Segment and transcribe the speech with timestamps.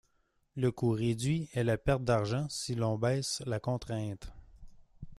[0.55, 4.31] Le coût réduit est la perte d'argent si l'on baisse la contrainte.